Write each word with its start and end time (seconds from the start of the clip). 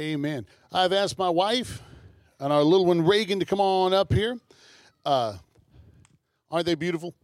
Amen. 0.00 0.46
I've 0.72 0.94
asked 0.94 1.18
my 1.18 1.28
wife 1.28 1.82
and 2.38 2.54
our 2.54 2.62
little 2.62 2.86
one 2.86 3.02
Reagan 3.02 3.38
to 3.40 3.44
come 3.44 3.60
on 3.60 3.92
up 3.92 4.14
here. 4.14 4.38
Uh, 5.04 5.36
aren't 6.50 6.64
they 6.64 6.74
beautiful? 6.74 7.14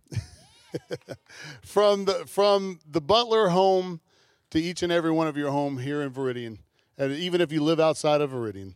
from 1.63 2.05
the 2.05 2.27
from 2.27 2.79
the 2.87 3.01
Butler 3.01 3.49
home 3.49 4.03
to 4.51 4.61
each 4.61 4.83
and 4.83 4.93
every 4.93 5.11
one 5.11 5.27
of 5.27 5.39
your 5.39 5.51
home 5.51 5.79
here 5.79 6.03
in 6.03 6.11
Veridian, 6.11 6.59
and 6.99 7.15
even 7.15 7.41
if 7.41 7.51
you 7.51 7.63
live 7.63 7.81
outside 7.81 8.21
of 8.21 8.33
Veridian, 8.33 8.75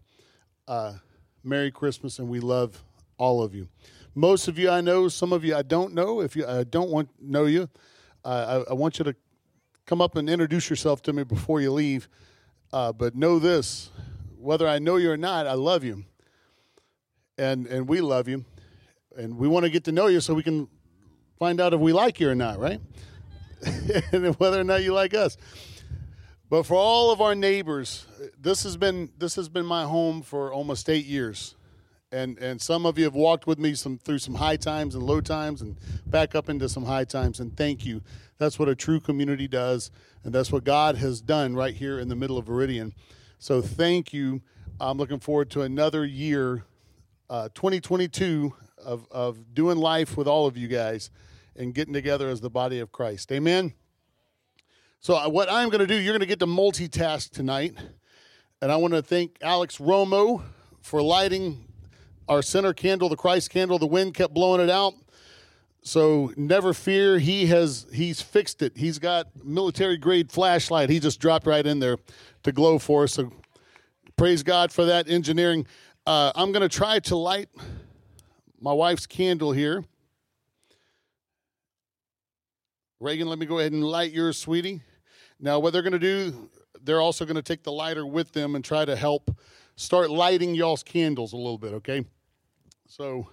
uh, 0.67 0.95
Merry 1.45 1.71
Christmas, 1.71 2.19
and 2.19 2.31
we 2.31 2.41
love 2.41 2.83
all 3.19 3.43
of 3.43 3.55
you. 3.55 3.69
Most 4.15 4.49
of 4.49 4.59
you 4.59 4.71
I 4.71 4.81
know, 4.81 5.09
some 5.09 5.31
of 5.31 5.45
you 5.45 5.55
I 5.55 5.61
don't 5.61 5.93
know. 5.93 6.23
If 6.23 6.35
you 6.35 6.47
I 6.47 6.65
don't 6.65 6.89
want 6.89 7.11
know 7.21 7.45
you, 7.45 7.69
uh, 8.25 8.65
I, 8.67 8.71
I, 8.71 8.73
want 8.73 8.99
you 8.99 9.05
to 9.05 9.15
come 9.85 10.01
up 10.01 10.17
and 10.17 10.31
introduce 10.31 10.71
yourself 10.71 11.03
to 11.03 11.13
me 11.13 11.23
before 11.23 11.61
you 11.61 11.71
leave. 11.71 12.09
Uh, 12.73 12.93
but 12.93 13.15
know 13.15 13.39
this: 13.39 13.91
whether 14.39 14.69
I 14.69 14.79
know 14.79 14.97
you 14.97 15.11
or 15.11 15.17
not, 15.17 15.47
I 15.47 15.55
love 15.55 15.85
you, 15.85 16.05
and 17.39 17.67
and 17.67 17.89
we 17.89 18.01
love 18.01 18.29
you, 18.29 18.45
and 19.17 19.37
we 19.37 19.49
want 19.49 19.65
to 19.65 19.71
get 19.71 19.85
to 19.85 19.93
know 19.93 20.07
you 20.07 20.21
so 20.21 20.35
we 20.35 20.43
can 20.43 20.69
find 21.39 21.61
out 21.61 21.75
if 21.75 21.81
we 21.81 21.93
like 21.93 22.21
you 22.21 22.29
or 22.29 22.35
not, 22.35 22.59
right? 22.59 22.81
and 24.13 24.35
whether 24.37 24.61
or 24.61 24.65
not 24.65 24.83
you 24.83 24.93
like 24.93 25.15
us. 25.15 25.37
But 26.49 26.65
for 26.65 26.75
all 26.75 27.13
of 27.13 27.21
our 27.21 27.35
neighbors, 27.35 28.07
this 28.39 28.63
has 28.65 28.77
been 28.77 29.11
this 29.19 29.37
has 29.37 29.49
been 29.49 29.67
my 29.67 29.85
home 29.85 30.23
for 30.23 30.53
almost 30.53 30.89
eight 30.89 31.07
years 31.07 31.55
and 32.13 32.39
and 32.39 32.61
some 32.61 32.87
of 32.87 32.99
you 32.99 33.05
have 33.05 33.15
walked 33.15 33.47
with 33.47 33.59
me 33.59 33.75
some 33.75 33.99
through 33.99 34.19
some 34.19 34.35
high 34.35 34.57
times 34.57 34.95
and 34.95 35.03
low 35.03 35.21
times 35.21 35.63
and 35.63 35.77
back 36.07 36.35
up 36.35 36.49
into 36.49 36.69
some 36.69 36.85
high 36.85 37.05
times 37.05 37.41
and 37.41 37.57
thank 37.57 37.85
you. 37.85 38.03
That's 38.39 38.59
what 38.59 38.69
a 38.69 38.75
true 38.75 39.01
community 39.01 39.47
does 39.47 39.91
and 40.25 40.35
that's 40.35 40.51
what 40.51 40.65
god 40.65 40.97
has 40.97 41.21
done 41.21 41.55
right 41.55 41.75
here 41.75 41.99
in 41.99 42.09
the 42.09 42.17
middle 42.17 42.39
of 42.39 42.47
veridian 42.47 42.93
so 43.43 43.63
thank 43.63 44.13
you. 44.13 44.43
I'm 44.79 44.99
looking 44.99 45.19
forward 45.19 45.49
to 45.53 45.63
another 45.63 46.05
year 46.05 46.65
uh, 47.31 47.49
2022 47.55 48.53
of, 48.77 49.07
of 49.11 49.55
doing 49.55 49.79
life 49.79 50.15
with 50.15 50.29
all 50.29 50.47
of 50.47 50.59
you 50.59 50.69
guys 50.69 51.11
and 51.57 51.75
getting 51.75 51.95
together 51.95 52.29
as 52.29 52.43
the 52.43 52.51
body 52.51 52.81
of 52.81 52.93
christ. 52.93 53.33
Amen? 53.33 53.73
So 55.01 55.15
uh, 55.17 55.29
what 55.31 55.51
i'm 55.51 55.71
going 55.71 55.81
to 55.81 55.87
do 55.87 55.95
you're 55.95 56.13
going 56.13 56.21
to 56.21 56.27
get 56.27 56.41
to 56.41 56.47
multitask 56.47 57.31
tonight 57.31 57.75
and 58.61 58.71
i 58.71 58.77
want 58.77 58.93
to 58.93 59.01
thank 59.01 59.39
alex 59.41 59.79
romo 59.79 60.43
for 60.83 61.01
lighting 61.01 61.65
our 62.29 62.43
center 62.43 62.73
candle, 62.73 63.09
the 63.09 63.17
Christ 63.17 63.51
candle, 63.51 63.79
the 63.79 63.87
wind 63.87 64.15
kept 64.15 64.35
blowing 64.35 64.61
it 64.61 64.71
out. 64.71 64.95
So 65.83 66.33
never 66.37 66.75
fear, 66.75 67.19
he 67.19 67.47
has 67.47 67.87
he's 67.93 68.21
fixed 68.21 68.63
it. 68.63 68.77
He's 68.77 68.99
got 68.99 69.29
military 69.43 69.97
grade 69.97 70.31
flashlight. 70.31 70.91
He 70.91 71.01
just 71.01 71.21
dropped 71.21 71.47
right 71.47 71.67
in 71.67 71.81
there 71.81 71.97
to 72.43 72.53
glow 72.53 72.79
for 72.79 73.05
us. 73.05 73.15
So 73.15 73.33
praise 74.17 74.43
God 74.43 74.71
for 74.71 74.85
that 74.85 75.09
engineering. 75.09 75.67
Uh, 76.07 76.33
I'm 76.35 76.53
going 76.53 76.63
to 76.63 76.69
try 76.69 76.99
to 77.01 77.17
light 77.17 77.49
my 78.61 78.73
wife's 78.73 79.07
candle 79.07 79.53
here. 79.53 79.85
Reagan, 83.01 83.29
let 83.29 83.39
me 83.39 83.47
go 83.47 83.59
ahead 83.59 83.73
and 83.73 83.83
light 83.83 84.13
yours, 84.13 84.37
sweetie. 84.37 84.83
Now, 85.41 85.59
what 85.59 85.73
they're 85.73 85.83
going 85.83 85.95
to 85.95 85.99
do, 85.99 86.51
they're 86.83 87.01
also 87.01 87.25
going 87.25 87.37
to 87.37 87.43
take 87.43 87.63
the 87.63 87.73
lighter 87.73 88.07
with 88.07 88.33
them 88.33 88.55
and 88.55 88.63
try 88.63 88.85
to 88.85 88.95
help 88.95 89.35
start 89.81 90.11
lighting 90.11 90.55
y'all's 90.55 90.83
candles 90.83 91.33
a 91.33 91.37
little 91.37 91.57
bit, 91.57 91.73
okay? 91.73 92.05
So 92.87 93.29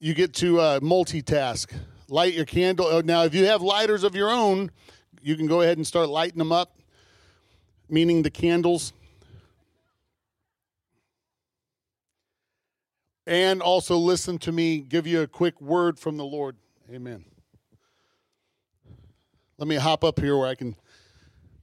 you 0.00 0.14
get 0.14 0.34
to 0.34 0.60
uh, 0.60 0.80
multitask. 0.80 1.72
Light 2.08 2.34
your 2.34 2.44
candle. 2.44 2.86
Oh, 2.86 3.02
now, 3.02 3.22
if 3.22 3.32
you 3.32 3.46
have 3.46 3.62
lighters 3.62 4.02
of 4.02 4.16
your 4.16 4.30
own, 4.30 4.70
you 5.22 5.36
can 5.36 5.46
go 5.46 5.60
ahead 5.60 5.76
and 5.76 5.86
start 5.86 6.08
lighting 6.08 6.38
them 6.38 6.50
up, 6.50 6.76
meaning 7.88 8.22
the 8.22 8.30
candles. 8.30 8.92
And 13.28 13.62
also 13.62 13.96
listen 13.96 14.38
to 14.38 14.52
me 14.52 14.78
give 14.78 15.06
you 15.06 15.22
a 15.22 15.26
quick 15.28 15.60
word 15.60 16.00
from 16.00 16.16
the 16.16 16.24
Lord. 16.24 16.56
Amen. 16.92 17.24
Let 19.56 19.68
me 19.68 19.76
hop 19.76 20.02
up 20.02 20.18
here 20.18 20.36
where 20.36 20.48
I 20.48 20.56
can 20.56 20.74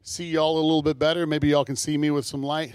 see 0.02 0.26
y'all 0.30 0.58
a 0.58 0.64
little 0.64 0.82
bit 0.82 0.98
better. 0.98 1.28
Maybe 1.28 1.50
y'all 1.50 1.66
can 1.66 1.76
see 1.76 1.98
me 1.98 2.10
with 2.10 2.26
some 2.26 2.42
light. 2.42 2.74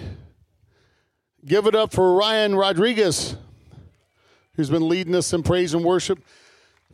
Give 1.48 1.66
it 1.66 1.75
up 1.75 1.92
for 1.92 2.14
Ryan 2.14 2.54
Rodriguez 2.54 3.36
who's 4.59 4.69
been 4.69 4.88
leading 4.88 5.14
us 5.14 5.32
in 5.32 5.44
praise 5.44 5.72
and 5.72 5.84
worship. 5.84 6.19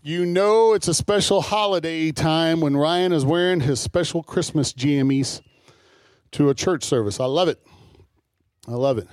You 0.02 0.26
know 0.26 0.74
it's 0.74 0.86
a 0.86 0.92
special 0.92 1.40
holiday 1.40 2.12
time 2.12 2.60
when 2.60 2.76
Ryan 2.76 3.10
is 3.10 3.24
wearing 3.24 3.60
his 3.60 3.80
special 3.80 4.22
Christmas 4.22 4.74
jammies 4.74 5.40
to 6.32 6.50
a 6.50 6.54
church 6.54 6.84
service. 6.84 7.20
I 7.20 7.24
love 7.24 7.48
it. 7.48 7.58
I 8.68 8.72
love 8.72 8.98
it. 8.98 9.08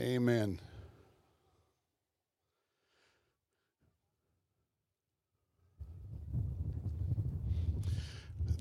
Amen. 0.00 0.58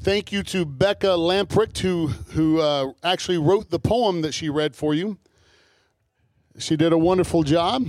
Thank 0.04 0.32
you 0.32 0.42
to 0.42 0.66
Becca 0.66 1.16
Lamprecht, 1.16 1.78
who, 1.78 2.08
who 2.08 2.60
uh, 2.60 2.94
actually 3.04 3.38
wrote 3.38 3.70
the 3.70 3.78
poem 3.78 4.24
that 4.24 4.34
she 4.34 4.50
read 4.50 4.76
for 4.76 4.96
you. 4.96 5.20
She 6.58 6.76
did 6.76 6.92
a 6.92 6.98
wonderful 6.98 7.44
job. 7.44 7.86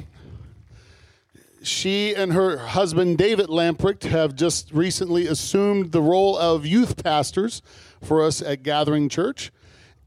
She 1.62 2.14
and 2.14 2.34
her 2.34 2.58
husband, 2.58 3.16
David 3.16 3.48
Lamprecht, 3.48 4.02
have 4.02 4.36
just 4.36 4.70
recently 4.72 5.26
assumed 5.26 5.92
the 5.92 6.02
role 6.02 6.36
of 6.36 6.66
youth 6.66 7.02
pastors 7.02 7.62
for 8.02 8.22
us 8.22 8.42
at 8.42 8.62
Gathering 8.62 9.08
Church. 9.08 9.50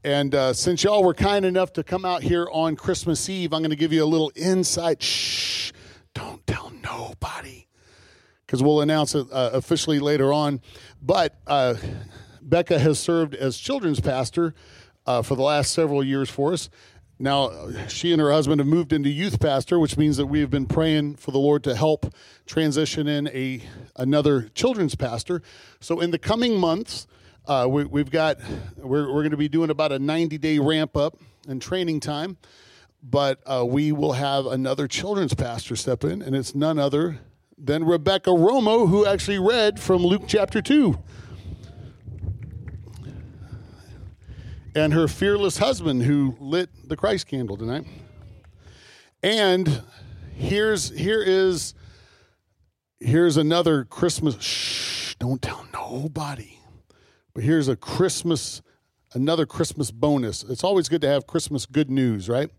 And 0.04 0.32
uh, 0.32 0.52
since 0.52 0.84
y'all 0.84 1.02
were 1.02 1.12
kind 1.12 1.44
enough 1.44 1.72
to 1.72 1.82
come 1.82 2.04
out 2.04 2.22
here 2.22 2.46
on 2.52 2.76
Christmas 2.76 3.28
Eve, 3.28 3.52
I'm 3.52 3.62
going 3.62 3.70
to 3.70 3.76
give 3.76 3.92
you 3.92 4.04
a 4.04 4.06
little 4.06 4.30
insight. 4.36 5.02
Shh, 5.02 5.72
don't 6.14 6.46
tell 6.46 6.70
nobody. 6.84 7.66
Because 8.46 8.62
we'll 8.62 8.80
announce 8.80 9.14
it 9.14 9.26
uh, 9.32 9.50
officially 9.52 9.98
later 9.98 10.32
on. 10.32 10.60
But 11.02 11.36
uh, 11.46 11.74
Becca 12.40 12.78
has 12.78 12.98
served 12.98 13.34
as 13.34 13.58
children's 13.58 14.00
pastor 14.00 14.54
uh, 15.04 15.22
for 15.22 15.34
the 15.34 15.42
last 15.42 15.72
several 15.72 16.04
years 16.04 16.30
for 16.30 16.52
us. 16.52 16.70
Now, 17.18 17.70
she 17.88 18.12
and 18.12 18.20
her 18.20 18.30
husband 18.30 18.60
have 18.60 18.68
moved 18.68 18.92
into 18.92 19.08
youth 19.08 19.40
pastor, 19.40 19.78
which 19.78 19.96
means 19.96 20.18
that 20.18 20.26
we 20.26 20.40
have 20.40 20.50
been 20.50 20.66
praying 20.66 21.16
for 21.16 21.30
the 21.30 21.38
Lord 21.38 21.64
to 21.64 21.74
help 21.74 22.14
transition 22.44 23.08
in 23.08 23.28
a 23.28 23.62
another 23.96 24.50
children's 24.54 24.94
pastor. 24.94 25.40
So, 25.80 26.00
in 26.00 26.10
the 26.10 26.18
coming 26.18 26.58
months, 26.58 27.06
uh, 27.46 27.66
we, 27.70 28.00
have 28.00 28.10
got 28.10 28.38
we're, 28.76 29.06
we're 29.06 29.22
going 29.22 29.30
to 29.30 29.38
be 29.38 29.48
doing 29.48 29.70
about 29.70 29.92
a 29.92 29.98
90 29.98 30.36
day 30.36 30.58
ramp 30.58 30.94
up 30.94 31.16
and 31.48 31.62
training 31.62 32.00
time, 32.00 32.36
but 33.02 33.40
uh, 33.46 33.64
we 33.66 33.92
will 33.92 34.12
have 34.12 34.44
another 34.44 34.86
children's 34.86 35.32
pastor 35.32 35.74
step 35.74 36.04
in, 36.04 36.20
and 36.20 36.36
it's 36.36 36.54
none 36.54 36.78
other 36.78 37.20
than 37.58 37.84
Rebecca 37.84 38.30
Romo, 38.30 38.88
who 38.88 39.06
actually 39.06 39.38
read 39.38 39.80
from 39.80 40.02
Luke 40.02 40.24
chapter 40.26 40.60
two. 40.60 40.98
and 44.76 44.92
her 44.92 45.08
fearless 45.08 45.56
husband 45.56 46.02
who 46.02 46.36
lit 46.38 46.68
the 46.86 46.96
Christ 46.96 47.26
candle 47.26 47.56
tonight. 47.56 47.86
And 49.22 49.82
here's 50.34 50.90
here 50.90 51.22
is 51.22 51.74
here's 53.00 53.38
another 53.38 53.84
Christmas 53.84 54.38
shh, 54.38 55.14
don't 55.18 55.40
tell 55.40 55.66
nobody. 55.72 56.58
But 57.32 57.42
here's 57.42 57.68
a 57.68 57.76
Christmas 57.76 58.60
another 59.14 59.46
Christmas 59.46 59.90
bonus. 59.90 60.44
It's 60.44 60.62
always 60.62 60.90
good 60.90 61.00
to 61.00 61.08
have 61.08 61.26
Christmas 61.26 61.64
good 61.64 61.88
news, 61.88 62.28
right? 62.28 62.50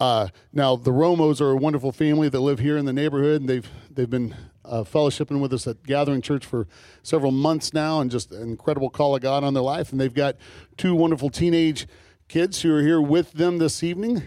Uh, 0.00 0.28
now 0.52 0.74
the 0.74 0.90
Romos 0.90 1.40
are 1.40 1.50
a 1.50 1.56
wonderful 1.56 1.92
family 1.92 2.28
that 2.28 2.40
live 2.40 2.58
here 2.58 2.76
in 2.76 2.84
the 2.84 2.92
neighborhood, 2.92 3.40
and 3.40 3.48
they've 3.48 3.68
they've 3.90 4.10
been 4.10 4.34
uh, 4.64 4.82
fellowshipping 4.82 5.40
with 5.40 5.52
us 5.52 5.66
at 5.66 5.82
Gathering 5.84 6.20
Church 6.20 6.44
for 6.44 6.66
several 7.02 7.30
months 7.30 7.72
now, 7.72 8.00
and 8.00 8.10
just 8.10 8.32
an 8.32 8.42
incredible 8.42 8.90
call 8.90 9.14
of 9.14 9.22
God 9.22 9.44
on 9.44 9.54
their 9.54 9.62
life. 9.62 9.92
And 9.92 10.00
they've 10.00 10.12
got 10.12 10.36
two 10.76 10.94
wonderful 10.94 11.30
teenage 11.30 11.86
kids 12.28 12.62
who 12.62 12.74
are 12.74 12.82
here 12.82 13.00
with 13.00 13.32
them 13.32 13.58
this 13.58 13.82
evening, 13.82 14.22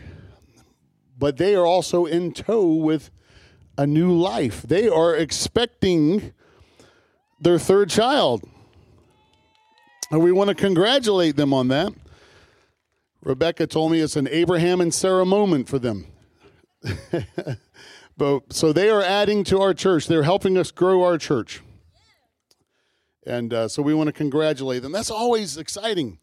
but 1.17 1.37
they 1.37 1.55
are 1.55 1.65
also 1.65 2.05
in 2.05 2.31
tow 2.31 2.65
with 2.73 3.11
a 3.77 3.85
new 3.85 4.13
life. 4.13 4.61
They 4.61 4.87
are 4.87 5.15
expecting 5.15 6.33
their 7.39 7.59
third 7.59 7.89
child. 7.89 8.47
And 10.09 10.23
we 10.23 10.31
want 10.31 10.47
to 10.47 10.55
congratulate 10.55 11.35
them 11.35 11.53
on 11.53 11.67
that. 11.67 11.91
Rebecca 13.27 13.67
told 13.67 13.91
me 13.91 13.99
it's 13.99 14.15
an 14.15 14.27
Abraham 14.29 14.79
and 14.81 14.93
Sarah 14.93 15.25
moment 15.25 15.67
for 15.67 15.79
them. 15.79 16.07
But 18.17 18.51
so 18.51 18.73
they 18.73 18.89
are 18.89 19.03
adding 19.03 19.43
to 19.45 19.61
our 19.61 19.75
church. 19.75 20.07
They're 20.07 20.23
helping 20.23 20.57
us 20.57 20.71
grow 20.71 21.03
our 21.03 21.19
church. 21.19 21.61
And 23.27 23.53
uh, 23.53 23.67
so 23.67 23.83
we 23.83 23.93
want 23.93 24.07
to 24.07 24.13
congratulate 24.13 24.81
them. 24.81 24.91
That's 24.91 25.11
always 25.11 25.57
exciting 25.57 26.17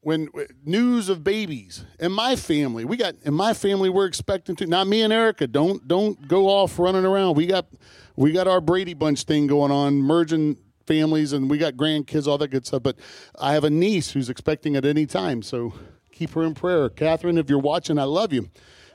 when 0.00 0.28
news 0.64 1.08
of 1.08 1.22
babies 1.22 1.84
in 1.98 2.12
my 2.12 2.36
family 2.36 2.84
we 2.84 2.96
got 2.96 3.16
in 3.24 3.34
my 3.34 3.52
family 3.52 3.90
we're 3.90 4.06
expecting 4.06 4.54
to 4.54 4.64
not 4.64 4.86
me 4.86 5.02
and 5.02 5.12
erica 5.12 5.44
don't 5.44 5.88
don't 5.88 6.28
go 6.28 6.46
off 6.46 6.78
running 6.78 7.04
around 7.04 7.34
we 7.34 7.46
got 7.46 7.66
we 8.14 8.30
got 8.30 8.46
our 8.46 8.60
brady 8.60 8.94
bunch 8.94 9.24
thing 9.24 9.48
going 9.48 9.72
on 9.72 9.94
merging 9.94 10.56
families 10.86 11.32
and 11.32 11.50
we 11.50 11.58
got 11.58 11.74
grandkids, 11.74 12.26
all 12.26 12.38
that 12.38 12.48
good 12.48 12.66
stuff. 12.66 12.82
But 12.82 12.96
I 13.38 13.52
have 13.52 13.62
a 13.62 13.70
niece 13.70 14.12
who's 14.12 14.30
expecting 14.30 14.74
at 14.74 14.84
any 14.84 15.04
time. 15.04 15.42
So 15.42 15.74
keep 16.18 16.30
her 16.30 16.42
in 16.42 16.52
prayer. 16.52 16.88
Catherine, 16.88 17.38
if 17.38 17.48
you're 17.48 17.60
watching, 17.60 17.96
I 17.96 18.02
love 18.02 18.32
you. 18.32 18.50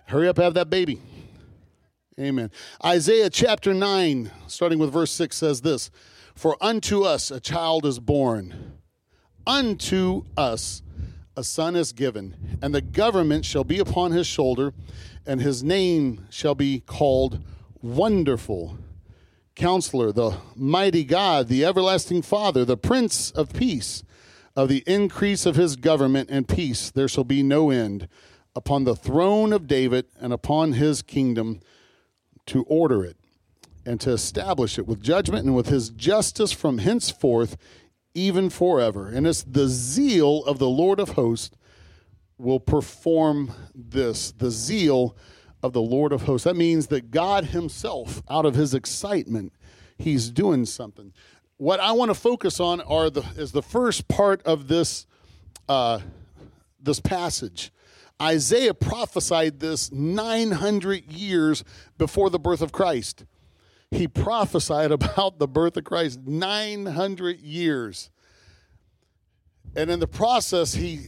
Hurry 0.08 0.28
up, 0.28 0.38
have 0.38 0.56
that 0.56 0.70
baby. 0.70 1.00
Amen. 2.20 2.52
Isaiah 2.86 3.30
chapter 3.30 3.74
9, 3.74 4.30
starting 4.48 4.78
with 4.78 4.92
verse 4.92 5.12
6, 5.12 5.38
says 5.38 5.62
this 5.62 5.90
For 6.36 6.58
unto 6.60 7.04
us 7.04 7.31
a 7.31 7.40
child 7.40 7.86
is 7.86 8.00
born, 8.00 8.74
unto 9.48 10.25
us 10.36 10.81
a 11.38 11.46
son 11.46 11.78
is 11.78 11.94
given, 11.94 12.60
and 12.62 12.75
the 12.75 12.81
government 12.81 13.46
shall 13.46 13.64
be 13.64 13.80
upon 13.80 14.12
his 14.12 14.28
shoulder, 14.28 14.74
and 15.25 15.40
his 15.40 15.64
name 15.64 16.28
shall 16.30 16.56
be 16.56 16.81
called 16.81 17.40
Wonderful. 17.81 18.78
Counselor, 19.56 20.12
the 20.12 20.36
mighty 20.56 21.04
God, 21.04 21.48
the 21.48 21.64
everlasting 21.64 22.22
Father, 22.22 22.66
the 22.66 22.75
Prince 22.75 23.31
of 23.31 23.54
Peace. 23.54 24.04
Of 24.55 24.69
the 24.69 24.83
increase 24.85 25.45
of 25.45 25.55
his 25.55 25.75
government 25.75 26.29
and 26.29 26.47
peace 26.47 26.91
there 26.91 27.07
shall 27.07 27.23
be 27.23 27.41
no 27.41 27.71
end 27.71 28.07
upon 28.55 28.83
the 28.83 28.95
throne 28.95 29.51
of 29.51 29.67
David 29.67 30.05
and 30.19 30.31
upon 30.31 30.73
his 30.73 31.01
kingdom 31.01 31.59
to 32.45 32.63
order 32.63 33.03
it 33.03 33.17
and 33.85 34.00
to 34.01 34.11
establish 34.11 34.77
it 34.77 34.85
with 34.85 35.01
judgment 35.01 35.45
and 35.45 35.55
with 35.55 35.67
his 35.67 35.89
justice 35.89 36.51
from 36.51 36.77
henceforth 36.77 37.57
even 38.13 38.50
forever. 38.50 39.07
And 39.07 39.25
it's 39.25 39.44
the 39.44 39.67
zeal 39.67 40.44
of 40.45 40.59
the 40.59 40.69
Lord 40.69 41.00
of 41.00 41.09
hosts 41.09 41.55
will 42.38 42.59
perform 42.59 43.51
this. 43.73 44.31
The 44.31 44.51
zeal 44.51 45.15
of 45.61 45.73
the 45.73 45.81
Lord 45.81 46.11
of 46.11 46.23
hosts. 46.23 46.44
That 46.44 46.55
means 46.55 46.88
that 46.88 47.09
God 47.09 47.45
himself, 47.45 48.21
out 48.29 48.45
of 48.45 48.55
his 48.55 48.73
excitement, 48.73 49.53
he's 49.97 50.29
doing 50.29 50.65
something. 50.65 51.13
What 51.63 51.80
I 51.80 51.94
want 51.94 52.10
to 52.10 52.15
focus 52.15 52.60
on 52.60 52.81
are 52.81 53.10
the 53.10 53.21
is 53.38 53.54
the 53.54 53.62
first 53.62 54.10
part 54.10 54.42
of 54.44 54.68
this 54.68 55.07
uh, 55.69 56.01
this 56.81 57.00
passage. 57.00 57.71
Isaiah 58.21 58.74
prophesied 58.74 59.62
this 59.62 59.89
900 59.89 61.10
years 61.10 61.63
before 61.98 62.30
the 62.30 62.38
birth 62.38 62.62
of 62.62 62.74
Christ 62.74 63.24
he 63.92 64.10
prophesied 64.10 64.92
about 65.00 65.39
the 65.39 65.48
birth 65.48 65.77
of 65.77 65.86
Christ 65.86 66.19
900 66.25 67.39
years. 67.39 68.10
And 69.74 69.89
in 69.89 70.01
the 70.01 70.07
process, 70.07 70.74
he, 70.74 71.06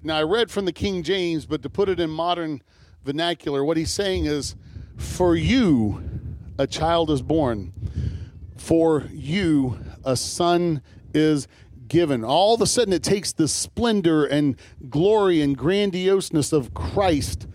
now 0.00 0.18
I 0.18 0.22
read 0.22 0.48
from 0.52 0.64
the 0.64 0.72
King 0.72 1.02
James, 1.02 1.44
but 1.44 1.60
to 1.64 1.68
put 1.68 1.88
it 1.88 1.98
in 1.98 2.08
modern 2.08 2.62
vernacular, 3.04 3.64
what 3.64 3.76
he's 3.76 3.92
saying 3.92 4.26
is, 4.26 4.54
For 4.96 5.34
you 5.34 6.04
a 6.56 6.68
child 6.68 7.10
is 7.10 7.20
born, 7.20 7.72
for 8.62 9.08
you 9.10 9.76
a 10.04 10.16
son 10.16 10.82
is 11.12 11.48
given. 11.88 12.24
All 12.24 12.54
of 12.54 12.60
a 12.60 12.66
sudden, 12.66 12.92
it 12.92 13.02
takes 13.02 13.32
the 13.32 13.48
splendor 13.48 14.24
and 14.24 14.56
glory 14.88 15.40
and 15.40 15.58
grandioseness 15.58 16.52
of 16.52 16.72
Christ 16.72 17.48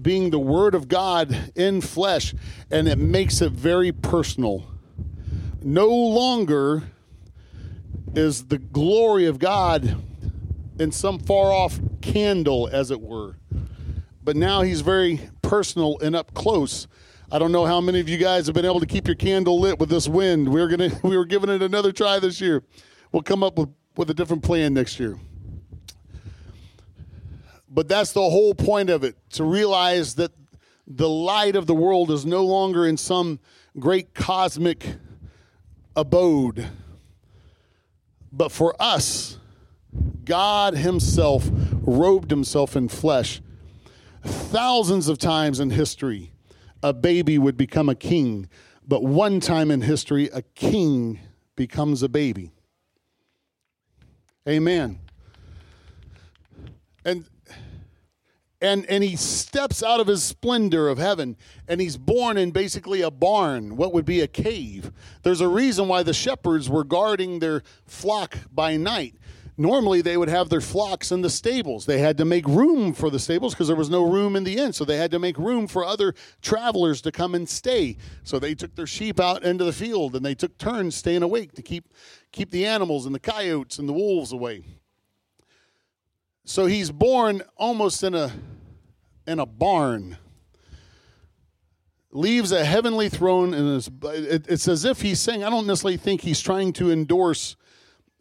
being 0.00 0.30
the 0.30 0.38
Word 0.38 0.74
of 0.74 0.88
God 0.88 1.52
in 1.54 1.82
flesh, 1.82 2.34
and 2.70 2.88
it 2.88 2.98
makes 2.98 3.42
it 3.42 3.52
very 3.52 3.92
personal. 3.92 4.64
No 5.62 5.88
longer 5.88 6.84
is 8.14 8.46
the 8.46 8.58
glory 8.58 9.26
of 9.26 9.38
God 9.38 10.02
in 10.78 10.92
some 10.92 11.18
far 11.18 11.52
off 11.52 11.78
candle, 12.00 12.70
as 12.72 12.90
it 12.90 13.02
were, 13.02 13.36
but 14.24 14.34
now 14.34 14.62
He's 14.62 14.80
very 14.80 15.20
personal 15.42 15.98
and 15.98 16.16
up 16.16 16.32
close. 16.32 16.86
I 17.30 17.38
don't 17.38 17.52
know 17.52 17.66
how 17.66 17.82
many 17.82 18.00
of 18.00 18.08
you 18.08 18.16
guys 18.16 18.46
have 18.46 18.54
been 18.54 18.64
able 18.64 18.80
to 18.80 18.86
keep 18.86 19.06
your 19.06 19.14
candle 19.14 19.60
lit 19.60 19.78
with 19.78 19.90
this 19.90 20.08
wind. 20.08 20.48
We 20.48 20.62
are 20.62 20.68
gonna 20.68 20.90
we 21.02 21.16
were 21.16 21.26
giving 21.26 21.50
it 21.50 21.62
another 21.62 21.92
try 21.92 22.18
this 22.18 22.40
year. 22.40 22.62
We'll 23.12 23.22
come 23.22 23.42
up 23.42 23.58
with, 23.58 23.68
with 23.96 24.08
a 24.08 24.14
different 24.14 24.42
plan 24.42 24.72
next 24.72 24.98
year. 24.98 25.18
But 27.68 27.86
that's 27.86 28.12
the 28.12 28.22
whole 28.22 28.54
point 28.54 28.88
of 28.88 29.04
it 29.04 29.16
to 29.32 29.44
realize 29.44 30.14
that 30.14 30.32
the 30.86 31.08
light 31.08 31.54
of 31.54 31.66
the 31.66 31.74
world 31.74 32.10
is 32.10 32.24
no 32.24 32.44
longer 32.44 32.86
in 32.86 32.96
some 32.96 33.40
great 33.78 34.14
cosmic 34.14 34.86
abode. 35.94 36.66
But 38.32 38.52
for 38.52 38.74
us, 38.80 39.38
God 40.24 40.74
Himself 40.74 41.46
robed 41.82 42.30
Himself 42.30 42.74
in 42.74 42.88
flesh. 42.88 43.42
Thousands 44.24 45.08
of 45.08 45.18
times 45.18 45.60
in 45.60 45.70
history, 45.70 46.32
a 46.82 46.92
baby 46.92 47.38
would 47.38 47.56
become 47.56 47.88
a 47.88 47.94
king, 47.94 48.48
but 48.86 49.02
one 49.02 49.40
time 49.40 49.70
in 49.70 49.82
history, 49.82 50.28
a 50.32 50.42
king 50.42 51.20
becomes 51.56 52.02
a 52.02 52.08
baby. 52.08 52.52
Amen. 54.48 55.00
And 57.04 57.26
and 58.60 58.86
and 58.86 59.04
he 59.04 59.16
steps 59.16 59.82
out 59.82 60.00
of 60.00 60.06
his 60.06 60.22
splendor 60.22 60.88
of 60.88 60.98
heaven 60.98 61.36
and 61.68 61.80
he's 61.80 61.96
born 61.96 62.36
in 62.36 62.50
basically 62.50 63.02
a 63.02 63.10
barn 63.10 63.76
what 63.76 63.92
would 63.92 64.04
be 64.04 64.20
a 64.20 64.26
cave 64.26 64.90
there's 65.22 65.40
a 65.40 65.48
reason 65.48 65.86
why 65.86 66.02
the 66.02 66.12
shepherds 66.12 66.68
were 66.68 66.84
guarding 66.84 67.38
their 67.38 67.62
flock 67.86 68.36
by 68.52 68.76
night 68.76 69.14
normally 69.58 70.00
they 70.00 70.16
would 70.16 70.28
have 70.28 70.48
their 70.48 70.60
flocks 70.60 71.10
in 71.10 71.20
the 71.20 71.28
stables. 71.28 71.84
They 71.84 71.98
had 71.98 72.16
to 72.18 72.24
make 72.24 72.46
room 72.46 72.94
for 72.94 73.10
the 73.10 73.18
stables 73.18 73.52
because 73.52 73.66
there 73.66 73.76
was 73.76 73.90
no 73.90 74.08
room 74.08 74.36
in 74.36 74.44
the 74.44 74.56
inn. 74.56 74.72
So 74.72 74.84
they 74.84 74.96
had 74.96 75.10
to 75.10 75.18
make 75.18 75.36
room 75.36 75.66
for 75.66 75.84
other 75.84 76.14
travelers 76.40 77.02
to 77.02 77.12
come 77.12 77.34
and 77.34 77.48
stay. 77.48 77.96
So 78.22 78.38
they 78.38 78.54
took 78.54 78.76
their 78.76 78.86
sheep 78.86 79.18
out 79.18 79.42
into 79.42 79.64
the 79.64 79.72
field 79.72 80.14
and 80.14 80.24
they 80.24 80.34
took 80.34 80.56
turns 80.56 80.94
staying 80.94 81.22
awake 81.22 81.52
to 81.54 81.62
keep 81.62 81.92
keep 82.30 82.50
the 82.50 82.64
animals 82.64 83.04
and 83.04 83.14
the 83.14 83.20
coyotes 83.20 83.78
and 83.78 83.88
the 83.88 83.92
wolves 83.92 84.32
away. 84.32 84.64
So 86.44 86.66
he's 86.66 86.90
born 86.90 87.42
almost 87.56 88.02
in 88.02 88.14
a 88.14 88.32
in 89.26 89.40
a 89.40 89.46
barn. 89.46 90.16
Leaves 92.10 92.52
a 92.52 92.64
heavenly 92.64 93.10
throne, 93.10 93.52
and 93.52 93.86
it's 94.48 94.66
as 94.66 94.86
if 94.86 95.02
he's 95.02 95.20
saying, 95.20 95.44
I 95.44 95.50
don't 95.50 95.66
necessarily 95.66 95.98
think 95.98 96.22
he's 96.22 96.40
trying 96.40 96.72
to 96.74 96.90
endorse 96.90 97.54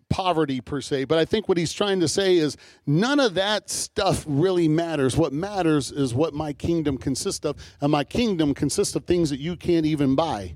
poverty 0.10 0.62
per 0.62 0.82
se, 0.82 1.06
but 1.06 1.18
I 1.18 1.26
think 1.26 1.48
what 1.48 1.58
he's 1.58 1.74
trying 1.74 2.00
to 2.00 2.08
say 2.08 2.38
is 2.38 2.58
none 2.86 3.20
of 3.20 3.34
that 3.36 3.70
stuff 3.70 4.24
really 4.28 4.68
matters. 4.68 5.18
What 5.18 5.34
matters 5.34 5.92
is 5.92 6.14
what 6.14 6.34
my 6.34 6.54
kingdom 6.54 6.98
consists 6.98 7.46
of, 7.46 7.58
and 7.82 7.92
my 7.92 8.04
kingdom 8.04 8.54
consists 8.54 8.96
of 8.96 9.06
things 9.06 9.30
that 9.30 9.40
you 9.40 9.56
can't 9.56 9.86
even 9.86 10.16
buy. 10.16 10.56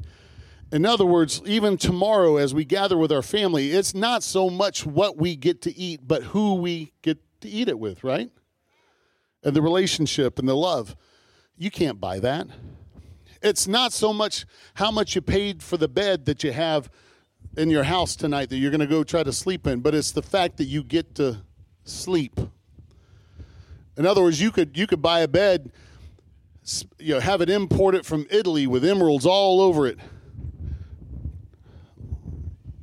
In 0.71 0.85
other 0.85 1.05
words, 1.05 1.41
even 1.45 1.77
tomorrow 1.77 2.37
as 2.37 2.53
we 2.53 2.63
gather 2.63 2.97
with 2.97 3.11
our 3.11 3.21
family, 3.21 3.71
it's 3.71 3.93
not 3.93 4.23
so 4.23 4.49
much 4.49 4.85
what 4.85 5.17
we 5.17 5.35
get 5.35 5.61
to 5.63 5.77
eat, 5.77 5.99
but 6.07 6.23
who 6.23 6.55
we 6.55 6.93
get 7.01 7.19
to 7.41 7.49
eat 7.49 7.67
it 7.67 7.77
with, 7.77 8.03
right? 8.05 8.31
And 9.43 9.53
the 9.53 9.61
relationship 9.61 10.39
and 10.39 10.47
the 10.47 10.55
love. 10.55 10.95
You 11.57 11.71
can't 11.71 11.99
buy 11.99 12.19
that. 12.19 12.47
It's 13.41 13.67
not 13.67 13.91
so 13.91 14.13
much 14.13 14.45
how 14.75 14.91
much 14.91 15.15
you 15.15 15.21
paid 15.21 15.61
for 15.61 15.75
the 15.75 15.87
bed 15.87 16.25
that 16.25 16.43
you 16.43 16.51
have 16.53 16.89
in 17.57 17.69
your 17.69 17.83
house 17.83 18.15
tonight 18.15 18.49
that 18.49 18.57
you're 18.57 18.71
going 18.71 18.81
to 18.81 18.87
go 18.87 19.03
try 19.03 19.23
to 19.23 19.33
sleep 19.33 19.67
in, 19.67 19.81
but 19.81 19.93
it's 19.93 20.11
the 20.11 20.21
fact 20.21 20.57
that 20.57 20.65
you 20.65 20.83
get 20.83 21.15
to 21.15 21.41
sleep. 21.83 22.39
In 23.97 24.05
other 24.05 24.21
words, 24.21 24.41
you 24.41 24.51
could 24.51 24.77
you 24.77 24.87
could 24.87 25.01
buy 25.01 25.19
a 25.19 25.27
bed, 25.27 25.71
you 26.97 27.15
know, 27.15 27.19
have 27.19 27.41
it 27.41 27.49
imported 27.49 28.05
from 28.05 28.25
Italy 28.29 28.67
with 28.67 28.85
emeralds 28.85 29.25
all 29.25 29.61
over 29.61 29.85
it. 29.85 29.99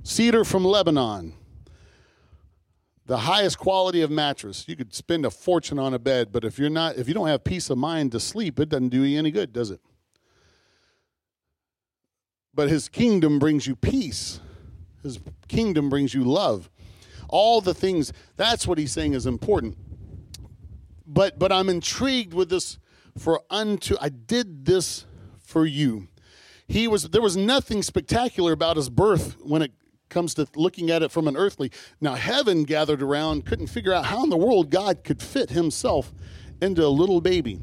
Cedar 0.03 0.45
from 0.45 0.65
Lebanon 0.65 1.35
the 3.09 3.17
highest 3.17 3.59
quality 3.59 4.03
of 4.03 4.11
mattress. 4.11 4.67
You 4.69 4.77
could 4.77 4.95
spend 4.95 5.25
a 5.25 5.31
fortune 5.31 5.79
on 5.79 5.95
a 5.95 5.99
bed, 5.99 6.31
but 6.31 6.45
if 6.45 6.59
you're 6.59 6.69
not 6.69 6.97
if 6.97 7.09
you 7.09 7.15
don't 7.15 7.27
have 7.27 7.43
peace 7.43 7.71
of 7.71 7.79
mind 7.79 8.13
to 8.13 8.21
sleep, 8.21 8.61
it 8.61 8.69
doesn't 8.69 8.91
do 8.91 9.03
you 9.03 9.19
any 9.19 9.31
good, 9.31 9.53
does 9.53 9.71
it? 9.71 9.81
But 12.55 12.69
his 12.69 12.89
kingdom 12.89 13.39
brings 13.39 13.67
you 13.67 13.75
peace. 13.75 14.41
His 15.03 15.19
kingdom 15.49 15.89
brings 15.89 16.15
you 16.15 16.25
love. 16.25 16.71
All 17.29 17.61
the 17.61 17.75
things 17.75 18.13
that's 18.37 18.67
what 18.67 18.79
he's 18.79 18.93
saying 18.93 19.13
is 19.13 19.27
important. 19.27 19.77
But 21.07 21.39
but 21.39 21.53
I'm 21.53 21.69
intrigued 21.69 22.35
with 22.35 22.51
this 22.51 22.79
for 23.17 23.43
unto 23.51 23.97
I 24.01 24.09
did 24.09 24.65
this 24.65 25.07
for 25.41 25.67
you. 25.67 26.09
He 26.67 26.89
was 26.89 27.05
there 27.05 27.23
was 27.23 27.37
nothing 27.37 27.83
spectacular 27.83 28.53
about 28.53 28.77
his 28.77 28.91
birth 28.91 29.37
when 29.43 29.63
it 29.63 29.73
comes 30.09 30.35
to 30.35 30.49
looking 30.57 30.91
at 30.91 31.03
it 31.03 31.11
from 31.11 31.29
an 31.29 31.37
earthly. 31.37 31.71
Now, 32.01 32.15
heaven 32.15 32.65
gathered 32.65 33.03
around, 33.03 33.45
couldn't 33.45 33.67
figure 33.69 33.93
out 33.93 34.07
how 34.07 34.25
in 34.25 34.31
the 34.31 34.37
world 34.37 34.71
God 34.71 35.05
could 35.05 35.23
fit 35.23 35.51
himself 35.51 36.13
into 36.61 36.85
a 36.85 36.89
little 36.89 37.21
baby. 37.21 37.61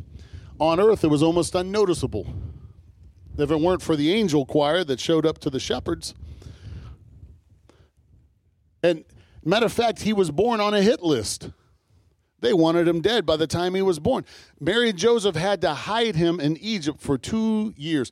On 0.60 0.80
earth, 0.80 1.04
it 1.04 1.08
was 1.08 1.24
almost 1.24 1.56
unnoticeable. 1.56 2.28
If 3.38 3.52
it 3.52 3.60
weren't 3.60 3.82
for 3.82 3.96
the 3.96 4.14
angel 4.14 4.46
choir 4.46 4.84
that 4.86 5.00
showed 5.00 5.26
up 5.26 5.40
to 5.40 5.50
the 5.50 5.60
shepherds. 5.60 6.14
And 8.86 9.04
matter 9.44 9.66
of 9.66 9.74
fact, 9.74 10.04
he 10.04 10.14
was 10.14 10.30
born 10.30 10.62
on 10.62 10.74
a 10.74 10.82
hit 10.82 11.02
list. 11.02 11.50
They 12.42 12.54
wanted 12.54 12.88
him 12.88 13.02
dead 13.02 13.26
by 13.26 13.38
the 13.38 13.48
time 13.48 13.74
he 13.74 13.82
was 13.82 14.00
born. 14.00 14.26
Mary 14.60 14.90
and 14.90 14.98
Joseph 14.98 15.36
had 15.36 15.62
to 15.62 15.74
hide 15.74 16.16
him 16.16 16.40
in 16.40 16.58
Egypt 16.58 17.02
for 17.02 17.18
two 17.18 17.74
years. 17.76 18.12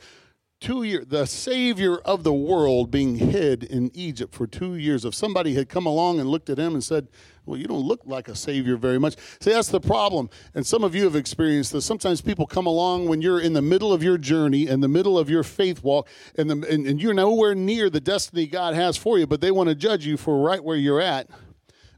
two 0.60 0.82
years, 0.84 1.06
the 1.08 1.26
Savior 1.28 1.98
of 1.98 2.24
the 2.24 2.34
world 2.34 2.90
being 2.90 3.16
hid 3.18 3.64
in 3.64 3.92
Egypt 3.94 4.34
for 4.34 4.48
two 4.48 4.76
years. 4.76 5.06
If 5.06 5.14
somebody 5.14 5.54
had 5.54 5.70
come 5.70 5.86
along 5.86 6.20
and 6.20 6.30
looked 6.30 6.50
at 6.50 6.58
him 6.58 6.74
and 6.74 6.84
said, 6.84 7.10
Well, 7.46 7.60
you 7.60 7.66
don't 7.66 7.86
look 7.86 8.02
like 8.06 8.30
a 8.30 8.36
Savior 8.36 8.78
very 8.78 8.98
much. 8.98 9.16
See, 9.42 9.52
that's 9.52 9.68
the 9.68 9.82
problem. 9.82 10.30
And 10.56 10.66
some 10.66 10.84
of 10.84 10.96
you 10.96 11.04
have 11.04 11.16
experienced 11.16 11.74
this. 11.74 11.86
Sometimes 11.86 12.22
people 12.22 12.46
come 12.46 12.66
along 12.66 13.10
when 13.10 13.22
you're 13.22 13.40
in 13.40 13.52
the 13.52 13.62
middle 13.62 13.92
of 13.92 14.02
your 14.02 14.18
journey, 14.18 14.68
in 14.68 14.80
the 14.80 14.88
middle 14.88 15.20
of 15.20 15.30
your 15.30 15.44
faith 15.44 15.84
walk, 15.84 16.08
and, 16.38 16.50
the, 16.50 16.68
and, 16.70 16.88
and 16.88 17.02
you're 17.02 17.14
nowhere 17.14 17.54
near 17.54 17.90
the 17.90 18.00
destiny 18.00 18.48
God 18.48 18.76
has 18.76 18.96
for 18.96 19.20
you, 19.20 19.28
but 19.28 19.42
they 19.42 19.52
want 19.52 19.68
to 19.68 19.76
judge 19.76 20.06
you 20.06 20.16
for 20.16 20.42
right 20.42 20.64
where 20.64 20.78
you're 20.78 21.02
at 21.02 21.30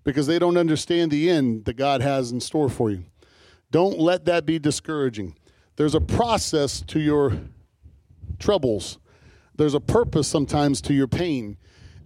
because 0.04 0.26
they 0.26 0.40
don't 0.40 0.58
understand 0.58 1.12
the 1.12 1.30
end 1.30 1.66
that 1.66 1.76
God 1.76 2.02
has 2.02 2.32
in 2.32 2.40
store 2.40 2.70
for 2.70 2.90
you. 2.90 3.04
Don't 3.72 4.00
let 4.00 4.26
that 4.26 4.46
be 4.46 4.58
discouraging. 4.58 5.36
There's 5.76 5.96
a 5.96 6.02
process 6.02 6.82
to 6.88 7.00
your 7.00 7.38
troubles, 8.40 8.98
there's 9.56 9.74
a 9.74 9.80
purpose 9.80 10.28
sometimes 10.28 10.82
to 10.82 10.94
your 10.94 11.08
pain, 11.08 11.58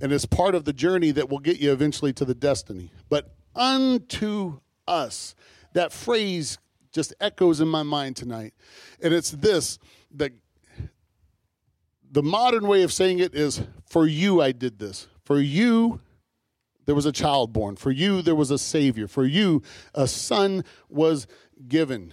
and 0.01 0.12
it's 0.12 0.25
part 0.25 0.56
of 0.56 0.65
the 0.65 0.74
journey 0.74 1.12
that 1.12 1.29
will 1.29 1.39
get 1.39 1.60
you 1.60 1.72
eventually 1.72 2.13
to 2.13 2.25
the 2.25 2.36
destiny. 2.36 2.91
But 3.10 3.34
unto 3.56 4.60
us, 4.88 5.36
that 5.74 5.91
phrase 5.91 6.58
just 6.91 7.13
echoes 7.20 7.62
in 7.62 7.68
my 7.68 7.84
mind 7.84 8.15
tonight. 8.15 8.53
And 9.01 9.13
it's 9.13 9.32
this 9.32 9.77
that 10.15 10.32
the 12.12 12.24
modern 12.24 12.68
way 12.68 12.82
of 12.82 12.91
saying 12.91 13.20
it 13.20 13.36
is 13.36 13.62
for 13.86 14.08
you 14.08 14.41
I 14.41 14.51
did 14.51 14.79
this. 14.79 15.08
For 15.24 15.39
you 15.39 16.01
there 16.89 16.96
was 16.96 17.06
a 17.06 17.12
child 17.12 17.53
born. 17.53 17.75
For 17.75 17.91
you, 17.91 18.24
there 18.24 18.34
was 18.34 18.50
a 18.50 18.58
Savior. 18.58 19.08
For 19.08 19.24
you, 19.24 19.62
a 19.94 20.08
Son 20.08 20.63
was 20.89 21.27
given. 21.68 22.12